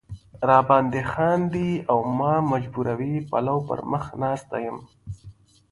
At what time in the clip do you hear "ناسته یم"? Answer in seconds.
4.21-4.77